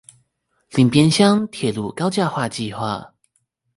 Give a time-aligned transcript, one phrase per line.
[0.71, 3.11] 林邊鄉鐵路高架化計畫